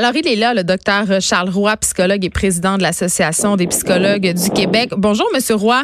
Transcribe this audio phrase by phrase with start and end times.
[0.00, 4.32] Alors, il est là, le docteur Charles Roy, psychologue et président de l'Association des psychologues
[4.32, 4.92] du Québec.
[4.96, 5.82] Bonjour, Monsieur Roy.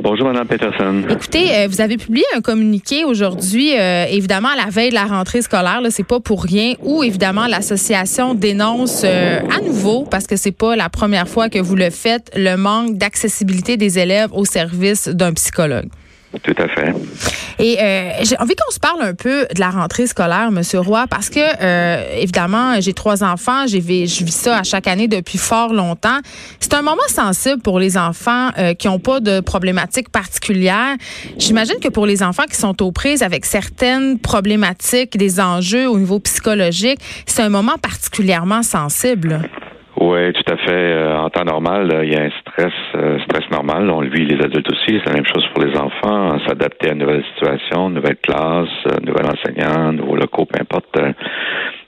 [0.00, 1.02] Bonjour, Mme Peterson.
[1.10, 5.04] Écoutez, euh, vous avez publié un communiqué aujourd'hui, euh, évidemment, à la veille de la
[5.04, 10.36] rentrée scolaire, c'est pas pour rien, où, évidemment, l'association dénonce euh, à nouveau, parce que
[10.36, 14.46] c'est pas la première fois que vous le faites, le manque d'accessibilité des élèves au
[14.46, 15.90] service d'un psychologue.
[16.40, 16.94] Tout à fait.
[17.58, 21.04] Et euh, j'ai envie qu'on se parle un peu de la rentrée scolaire, Monsieur Roy,
[21.08, 25.36] parce que euh, évidemment, j'ai trois enfants, j'ai je vis ça à chaque année depuis
[25.36, 26.18] fort longtemps.
[26.58, 30.96] C'est un moment sensible pour les enfants euh, qui n'ont pas de problématiques particulières.
[31.38, 35.98] J'imagine que pour les enfants qui sont aux prises avec certaines problématiques, des enjeux au
[35.98, 39.40] niveau psychologique, c'est un moment particulièrement sensible.
[40.00, 40.72] Oui, tout à fait.
[40.72, 42.72] Euh, en temps normal, il y a un stress,
[43.20, 43.90] stress normal.
[43.90, 44.98] On le vit les adultes aussi.
[44.98, 46.38] C'est la même chose pour les enfants.
[46.46, 50.60] S'adapter à une nouvelle situation, une nouvelle classe, un euh, nouvel enseignant, nouveaux locaux, peu
[50.60, 50.98] importe.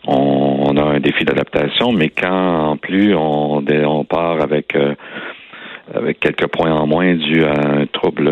[0.06, 4.76] On, a un défi d'adaptation, mais quand en plus on, on part avec
[5.94, 8.24] avec quelques points en moins dû à un trouble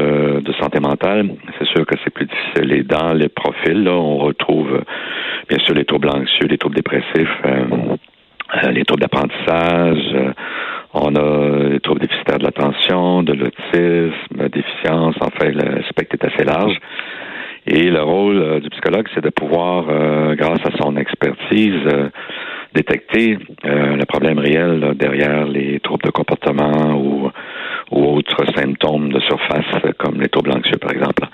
[0.42, 2.72] de santé mentale, c'est sûr que c'est plus difficile.
[2.72, 4.82] Et dans les profils, là, on retrouve
[5.48, 7.40] bien sûr les troubles anxieux, les troubles dépressifs.
[7.46, 7.96] Euh,
[8.70, 10.32] les troubles d'apprentissage, euh,
[10.94, 16.44] on a les troubles déficitaires de l'attention, de l'autisme, déficience, enfin le spectre est assez
[16.44, 16.76] large.
[17.66, 19.86] Et le rôle euh, du psychologue, c'est de pouvoir,
[20.36, 21.86] grâce à son expertise,
[22.74, 27.30] détecter le problème réel derrière les troubles de comportement ou
[27.92, 31.24] autres symptômes de surface comme les troubles anxieux par exemple.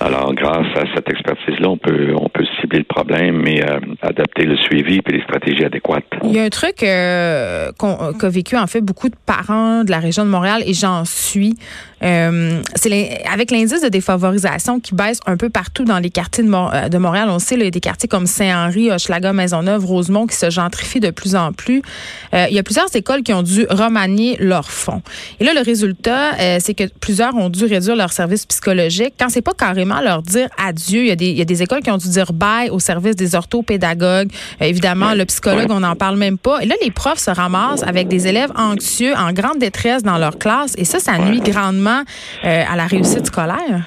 [0.00, 4.44] Alors grâce à cette expertise-là, on peut on peut cibler le problème et euh, adapter
[4.44, 6.04] le suivi et les stratégies adéquates.
[6.22, 9.98] Il y a un truc euh, qu'a vécu en fait beaucoup de parents de la
[9.98, 11.56] région de Montréal et j'en suis.
[12.02, 16.50] Euh, c'est avec l'indice de défavorisation qui baisse un peu partout dans les quartiers de,
[16.50, 17.28] euh, Montréal.
[17.30, 21.00] On sait il y a des quartiers comme Saint-Henri, Hochelaga, Maisonneuve, Rosemont qui se gentrifient
[21.00, 21.80] de plus en plus.
[22.34, 25.02] il y a plusieurs écoles qui ont dû remanier leurs fonds.
[25.40, 29.14] Et là, le résultat c'est que plusieurs ont dû réduire leur service psychologique.
[29.18, 31.80] Quand pas carrément leur dire adieu, il y, a des, il y a des écoles
[31.80, 34.30] qui ont dû dire bye au service des orthopédagogues.
[34.60, 36.62] Euh, évidemment, le psychologue, on n'en parle même pas.
[36.62, 40.38] Et là, les profs se ramassent avec des élèves anxieux, en grande détresse dans leur
[40.38, 40.74] classe.
[40.78, 42.02] Et ça, ça nuit grandement
[42.44, 43.82] euh, à la réussite scolaire.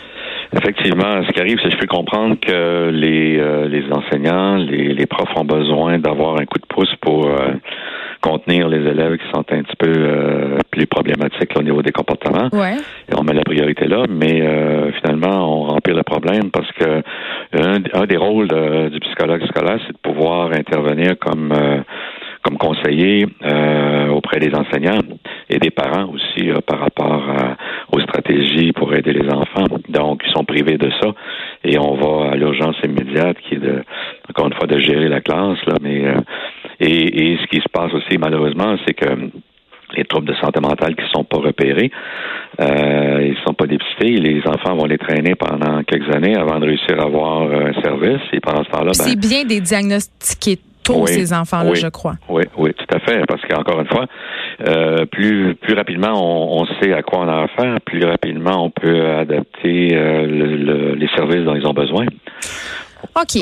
[0.52, 3.38] Effectivement, ce qui arrive, c'est que je peux comprendre que les,
[3.68, 7.30] les enseignants, les, les profs ont besoin d'avoir un coup de pouce pour
[8.22, 10.29] contenir les élèves qui sont un petit peu
[10.80, 12.50] euh, plus problématiques au niveau des comportements.
[12.54, 12.78] Ouais.
[13.10, 17.02] Et on met la priorité là, mais euh, finalement, on remplit le problème parce que
[17.54, 18.48] un, des rôles
[18.92, 21.82] du psychologue scolaire, c'est de pouvoir intervenir comme euh,
[22.42, 23.28] comme conseiller
[24.12, 25.02] auprès des enseignants
[25.50, 27.22] et des parents aussi par rapport
[27.92, 29.66] aux stratégies pour aider les enfants.
[29.90, 31.10] Donc, ils sont privés de ça
[31.66, 33.84] et on va à l'urgence immédiate qui est de,
[34.30, 36.06] encore une fois, de gérer la classe, là, mais
[36.80, 39.30] et, et ce qui se passe aussi, malheureusement, c'est que
[39.96, 41.10] les troubles de santé mentale qui ne
[42.60, 44.18] euh, ils ne sont pas dépistés.
[44.18, 48.22] Les enfants vont les traîner pendant quelques années avant de réussir à avoir un service.
[48.34, 52.16] Et pendant ce temps-là, ben, c'est bien des diagnostiqués tôt ces enfants-là, je crois.
[52.30, 53.26] Oui, oui, tout à fait.
[53.28, 54.06] Parce qu'encore une fois,
[54.68, 59.06] euh, plus plus rapidement on, sait à quoi on a affaire, plus rapidement on peut
[59.06, 62.06] adapter euh, les services dont ils ont besoin.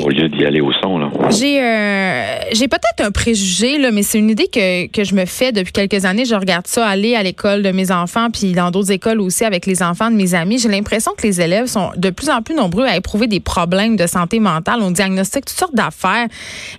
[0.02, 1.10] Au lieu d'y aller au son, là.
[1.30, 5.24] J'ai, euh, j'ai peut-être un préjugé, là, mais c'est une idée que, que je me
[5.24, 6.24] fais depuis quelques années.
[6.24, 9.66] Je regarde ça aller à l'école de mes enfants, puis dans d'autres écoles aussi avec
[9.66, 10.58] les enfants de mes amis.
[10.58, 13.96] J'ai l'impression que les élèves sont de plus en plus nombreux à éprouver des problèmes
[13.96, 14.80] de santé mentale.
[14.82, 16.28] On diagnostique toutes sortes d'affaires.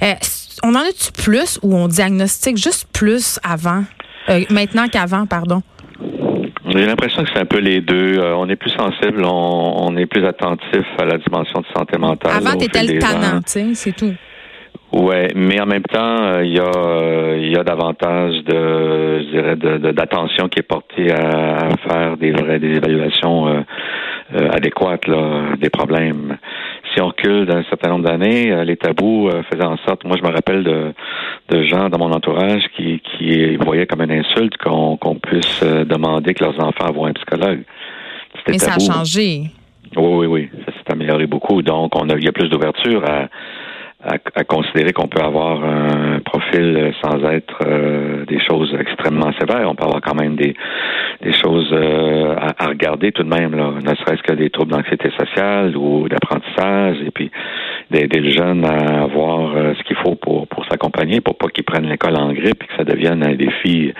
[0.03, 0.13] Euh,
[0.63, 3.83] on en a-tu plus ou on diagnostique juste plus avant,
[4.29, 5.61] euh, maintenant qu'avant, pardon?
[6.69, 8.19] J'ai l'impression que c'est un peu les deux.
[8.19, 12.31] Euh, on est plus sensible, on, est plus attentif à la dimension de santé mentale.
[12.35, 14.13] Avant, t'étais le tannant, tu sais, c'est tout.
[14.91, 19.19] Ouais, mais en même temps, euh, il y a euh, il y a davantage de
[19.19, 19.55] je dirais
[19.93, 23.65] d'attention qui est portée à, faire des vraies des évaluations
[24.51, 26.37] adéquates là, des problèmes
[26.99, 30.17] si on recule d'un certain nombre d'années, euh, les tabous euh, faisaient en sorte, moi
[30.17, 30.93] je me rappelle de,
[31.49, 36.33] de gens dans mon entourage qui, qui voyaient comme une insulte qu'on puisse euh, demander
[36.33, 37.61] que leurs enfants voient un psychologue.
[38.47, 39.43] Mais ça a changé.
[39.95, 40.49] Oui, oui, oui.
[40.65, 41.61] Ça s'est amélioré beaucoup.
[41.61, 43.27] Donc, on a, il y a plus d'ouverture à,
[44.03, 49.69] à, considérer qu'on peut avoir un profil sans être euh, des choses extrêmement sévères.
[49.69, 50.55] On peut avoir quand même des,
[51.21, 55.09] des choses euh, à, regarder tout de même, là, ne serait-ce que des troubles d'anxiété
[55.11, 56.97] sociale ou d'apprentissage.
[57.05, 57.29] Et puis,
[57.91, 61.63] d'aider le jeune à avoir euh, ce qu'il faut pour, pour s'accompagner, pour pas qu'il
[61.63, 63.91] prenne l'école en grippe et que ça devienne un défi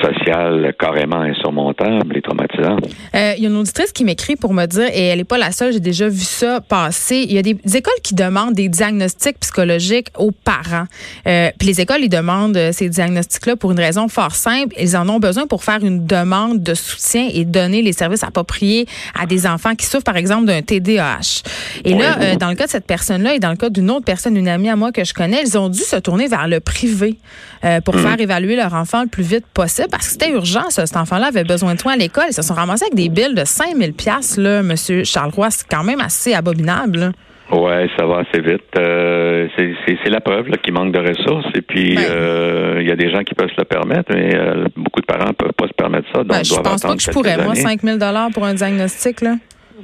[0.00, 2.76] social carrément insurmontable et traumatisant.
[3.14, 5.38] Euh, il y a une auditrice qui m'écrit pour me dire, et elle n'est pas
[5.38, 8.68] la seule, j'ai déjà vu ça passer, il y a des, écoles qui demandent des
[8.68, 10.86] diagnostics psychologiques aux parents.
[11.26, 14.74] Euh, puis les écoles, ils demandent ces diagnostics-là pour une raison fort simple.
[14.78, 18.86] Ils en ont besoin pour faire une demande de soutien et donner les services appropriés
[19.18, 21.42] à des enfants qui souffrent, par exemple, d'un TDAH.
[21.84, 24.36] Et là, dans le cas de cette personne-là et dans le cas d'une autre personne,
[24.36, 27.16] une amie à moi que je connais, ils ont dû se tourner vers le privé
[27.64, 28.02] euh, pour mhm.
[28.02, 30.70] faire évaluer leur enfant le plus vite possible parce que c'était urgent.
[30.70, 30.86] Ça.
[30.86, 32.24] Cet enfant-là avait besoin de soins à l'école.
[32.30, 35.50] Ils se sont ramassés avec des billes de 5000 pièces là, Monsieur Charles Roy.
[35.50, 37.12] C'est quand même assez abominable.
[37.50, 38.62] Ouais, ça va assez vite.
[38.78, 41.46] Euh, c'est la preuve qu'il manque de ressources.
[41.54, 42.02] Et puis, ben.
[42.08, 44.34] euh, il y a des gens qui peuvent se le permettre, mais
[44.74, 46.20] beaucoup de parents ne peuvent pas se permettre ça.
[46.20, 47.36] Donc, ben, je pense pas que je pourrais.
[47.44, 47.98] Moi, 5 000
[48.32, 49.34] pour un diagnostic, là.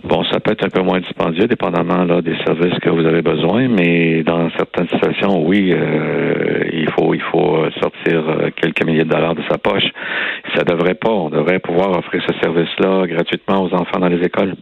[0.04, 3.22] Bon, ça peut être un peu moins dispendieux, dépendamment là, des services que vous avez
[3.22, 9.04] besoin, mais dans certaines situations, oui, euh, il faut il faut sortir euh, quelques milliers
[9.04, 9.90] de dollars de sa poche.
[10.54, 11.10] Ça devrait pas.
[11.10, 14.54] On devrait pouvoir offrir ce service-là gratuitement aux enfants dans les écoles.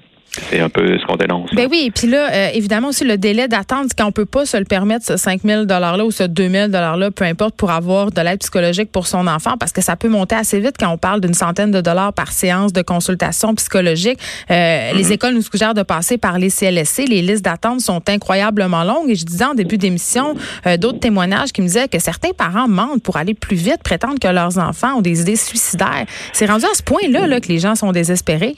[0.50, 1.50] C'est un peu ce qu'on dénonce.
[1.54, 4.44] Ben oui, et puis là, euh, évidemment aussi le délai d'attente, quand on peut pas
[4.44, 7.70] se le permettre, ce 5 000 $-là ou ce 2 000 $-là, peu importe, pour
[7.70, 10.90] avoir de l'aide psychologique pour son enfant, parce que ça peut monter assez vite quand
[10.90, 14.18] on parle d'une centaine de dollars par séance de consultation psychologique.
[14.50, 15.12] Euh, les mhm.
[15.12, 17.06] écoles nous suggèrent de passer par les CLSC.
[17.08, 19.10] Les listes d'attente sont incroyablement longues.
[19.10, 20.34] Et je disais en début d'émission
[20.66, 24.18] euh, d'autres témoignages qui me disaient que certains parents mentent pour aller plus vite, prétendent
[24.18, 26.04] que leurs enfants ont des idées suicidaires.
[26.32, 28.56] C'est rendu à ce point-là là, que les gens sont désespérés.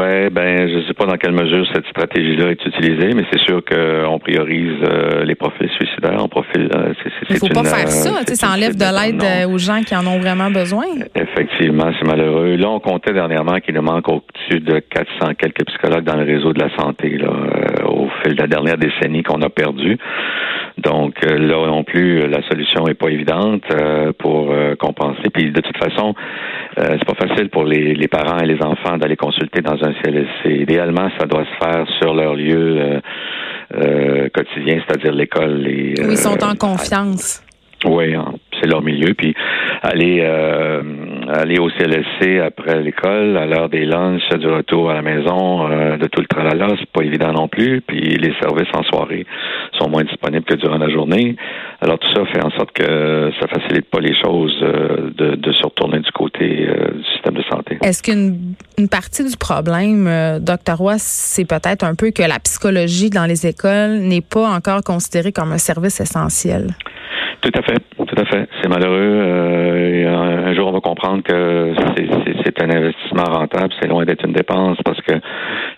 [0.00, 3.60] Ouais, ben je sais pas dans quelle mesure cette stratégie-là est utilisée, mais c'est sûr
[3.62, 6.24] qu'on priorise euh, les profils suicidaires.
[6.24, 6.70] On profile.
[6.74, 6.94] Euh,
[7.28, 8.10] Il faut pas faire ça.
[8.34, 10.86] Ça enlève de l'aide euh, aux gens qui en ont vraiment besoin.
[11.14, 12.56] Effectivement, c'est malheureux.
[12.56, 16.54] Là, on comptait dernièrement qu'il nous manque au-dessus de 400 quelques psychologues dans le réseau
[16.54, 17.30] de la santé là,
[17.86, 19.98] au fil de la dernière décennie qu'on a perdu.
[20.78, 23.64] Donc là non plus, la solution est pas évidente
[24.18, 25.28] pour compenser.
[25.32, 26.14] Puis de toute façon,
[26.76, 30.46] c'est pas facile pour les, les parents et les enfants d'aller consulter dans un CLSC.
[30.46, 33.00] Idéalement, ça doit se faire sur leur lieu euh,
[33.74, 35.62] euh, quotidien, c'est-à-dire l'école.
[35.64, 37.42] oui, ils sont en euh, confiance.
[37.84, 39.14] Oui, hein, c'est leur milieu.
[39.14, 39.34] Puis
[39.82, 40.82] aller euh,
[41.28, 45.96] aller au CLSC après l'école, à l'heure des lunchs, du retour à la maison, euh,
[45.96, 47.80] de tout le tralala, c'est pas évident non plus.
[47.80, 49.26] Puis les services en soirée
[49.78, 51.36] sont moins disponibles que durant la journée.
[51.80, 55.64] Alors tout ça fait en sorte que ça facilite pas les choses euh, de, se
[55.64, 57.78] retourner du côté du système de santé.
[57.82, 60.08] Est-ce qu'une une partie du problème,
[60.40, 64.82] docteur Roy, c'est peut-être un peu que la psychologie dans les écoles n'est pas encore
[64.82, 66.68] considérée comme un service essentiel?
[67.40, 68.48] Tout à fait, tout à fait.
[68.60, 68.98] C'est malheureux.
[69.00, 71.72] Euh, un, jour, on va comprendre que
[72.44, 73.72] c'est un investissement rentable.
[73.80, 75.14] C'est loin d'être une dépense parce que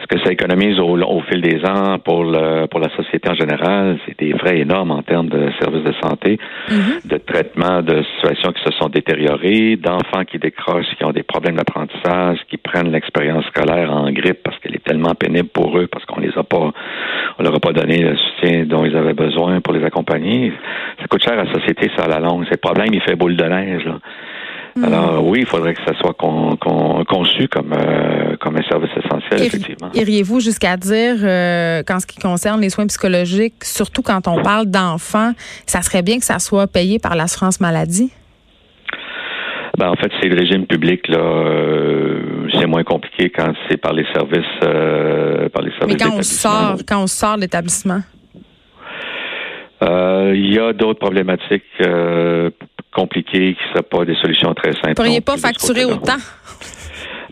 [0.01, 3.35] ce que ça économise au, au fil des ans pour le, pour la société en
[3.35, 6.39] général, c'est des frais énormes en termes de services de santé,
[6.69, 7.07] mm-hmm.
[7.07, 11.57] de traitement de situations qui se sont détériorées, d'enfants qui décrochent, qui ont des problèmes
[11.57, 16.05] d'apprentissage, qui prennent l'expérience scolaire en grippe parce qu'elle est tellement pénible pour eux parce
[16.07, 16.73] qu'on les a pas,
[17.39, 20.53] on leur a pas donné soutien dont ils avaient besoin pour les accompagner.
[21.01, 22.45] Ça coûte cher à la société, ça, à la longue.
[22.45, 23.99] C'est le problème, il fait boule de neige, là.
[24.75, 24.85] Hmm.
[24.85, 29.91] Alors oui, il faudrait que ça soit conçu comme euh, comme un service essentiel, effectivement.
[29.93, 34.67] Iriez-vous jusqu'à dire euh, qu'en ce qui concerne les soins psychologiques, surtout quand on parle
[34.67, 35.33] d'enfants,
[35.67, 38.11] ça serait bien que ça soit payé par l'assurance maladie?
[39.77, 41.19] Ben, en fait, c'est le régime public là.
[41.19, 44.59] Euh, c'est moins compliqué quand c'est par les services,
[45.53, 45.87] par les services.
[45.87, 48.01] Mais quand on sort, quand on sort de l'établissement.
[49.83, 52.51] Euh, il y a d'autres problématiques euh,
[52.95, 54.85] compliquées qui ne seraient pas des solutions très simples.
[54.85, 56.17] Vous ne pourriez pas facturer autant?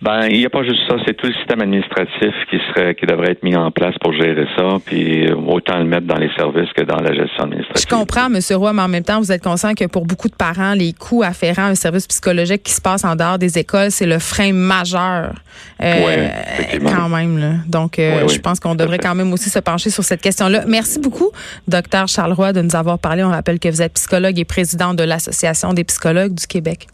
[0.02, 3.04] Ben, il n'y a pas juste ça, c'est tout le système administratif qui serait qui
[3.04, 6.30] devrait être mis en place pour gérer ça, puis euh, autant le mettre dans les
[6.38, 7.84] services que dans la gestion administrative.
[7.86, 8.40] Je comprends, M.
[8.56, 11.22] Roy, mais en même temps, vous êtes conscient que pour beaucoup de parents, les coûts
[11.22, 14.54] afférents à un service psychologique qui se passe en dehors des écoles, c'est le frein
[14.54, 15.34] majeur.
[15.82, 16.28] Euh,
[16.82, 17.38] quand même.
[17.38, 17.52] Là.
[17.66, 20.64] Donc, euh, je pense qu'on devrait quand même aussi se pencher sur cette question-là.
[20.66, 21.30] Merci beaucoup,
[21.68, 23.22] docteur Charles Roy, de nous avoir parlé.
[23.22, 26.86] On rappelle que vous êtes psychologue et président de l'Association des psychologues du Québec.